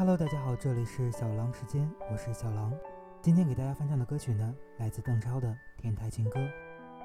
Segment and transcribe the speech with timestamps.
[0.00, 2.72] Hello，大家好，这里是小狼时间，我是小狼。
[3.20, 6.40] 今天给大家翻唱的歌曲呢，来自邓超的《天台情歌》。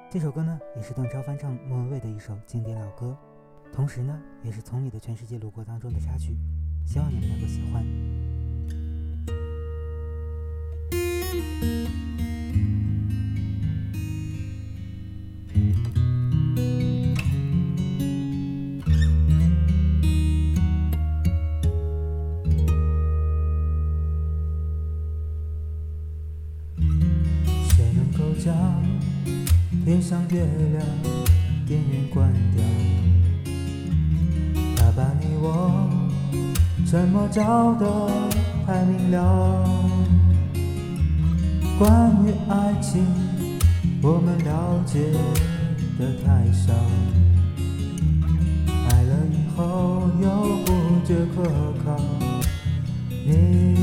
[0.10, 3.14] 这首歌呢，也是邓超翻唱莫文蔚的一首经典老歌，
[3.74, 6.38] 同时呢，也是《从你的全世界路过》当中的插曲。
[6.86, 7.84] 希望你们能够喜欢。
[28.46, 28.54] 将
[29.84, 30.86] 天上月亮
[31.66, 32.64] 电源关掉，
[34.78, 35.90] 他把你我
[36.86, 38.08] 沉默照得
[38.68, 39.68] 太明了。
[41.80, 43.04] 关于爱情，
[44.04, 45.12] 我们了解
[45.98, 46.72] 的太少，
[48.92, 50.30] 爱了以后又
[50.66, 51.42] 不觉可
[51.84, 51.98] 靠。
[53.10, 53.75] 你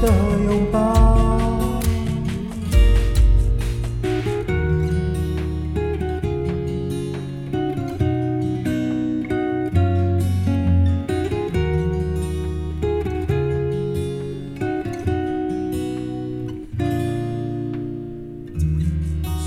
[0.00, 0.08] 的
[0.44, 0.78] 拥抱，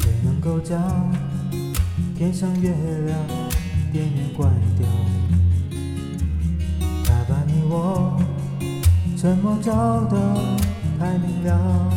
[0.02, 1.12] 谁能够将
[2.18, 2.74] 天上月
[3.06, 3.18] 亮
[9.22, 10.18] 沉默照得
[10.98, 11.94] 太明了。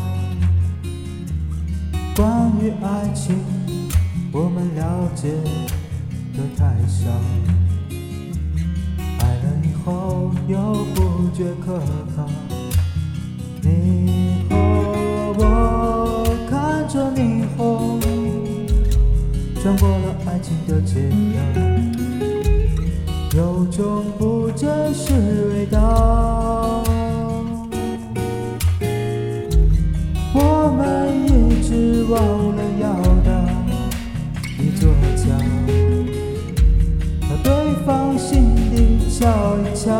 [2.15, 3.39] 关于爱情，
[4.31, 5.33] 我们了解
[6.35, 7.09] 的太少。
[9.21, 11.81] 爱了以后又不觉可
[12.15, 12.29] 靠。
[13.62, 14.55] 你和
[15.39, 15.43] 我
[16.51, 17.99] 看着霓虹，
[19.62, 21.09] 穿过了爱情的街
[21.55, 25.34] 道，有种不真实
[32.15, 32.23] 忘
[32.55, 32.93] 了要
[33.25, 33.29] 的
[34.61, 35.27] 一座桥，
[37.23, 39.91] 把对方心底瞧一瞧，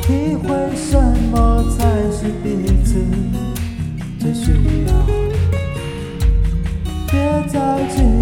[0.00, 0.96] 体会什
[1.32, 2.46] 么才是彼
[2.84, 3.04] 此
[4.20, 4.52] 最需
[4.86, 4.92] 要，
[7.10, 7.18] 别
[7.48, 7.58] 再
[7.96, 8.15] 执。